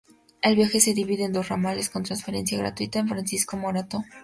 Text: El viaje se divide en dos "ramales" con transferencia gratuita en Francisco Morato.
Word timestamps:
El 0.41 0.55
viaje 0.55 0.79
se 0.79 0.95
divide 0.95 1.25
en 1.25 1.31
dos 1.31 1.47
"ramales" 1.49 1.91
con 1.91 2.01
transferencia 2.01 2.57
gratuita 2.57 2.97
en 2.97 3.07
Francisco 3.07 3.55
Morato. 3.55 4.03